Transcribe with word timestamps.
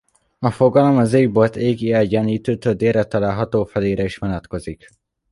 A 0.39 0.51
fogalom 0.51 0.97
az 0.97 1.13
égbolt 1.13 1.55
égi 1.55 1.91
egyenlítőtől 1.93 2.73
délre 2.73 3.03
található 3.03 3.65
felére 3.65 4.03
is 4.03 4.17
vonatkozik. 4.17 4.87